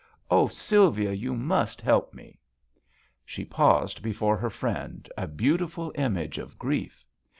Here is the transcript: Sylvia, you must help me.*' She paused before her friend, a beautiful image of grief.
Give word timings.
Sylvia, 0.49 1.11
you 1.11 1.35
must 1.35 1.79
help 1.79 2.11
me.*' 2.11 2.39
She 3.23 3.45
paused 3.45 4.01
before 4.01 4.35
her 4.35 4.49
friend, 4.49 5.07
a 5.15 5.27
beautiful 5.27 5.91
image 5.93 6.39
of 6.39 6.57
grief. 6.57 7.05